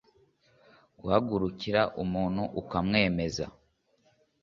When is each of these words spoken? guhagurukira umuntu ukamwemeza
guhagurukira 0.99 1.81
umuntu 2.03 2.43
ukamwemeza 2.61 3.45